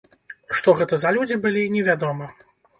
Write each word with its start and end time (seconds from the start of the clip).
Што 0.59 0.73
гэта 0.79 0.99
за 1.05 1.13
людзі 1.19 1.39
былі 1.45 1.69
невядома. 1.77 2.35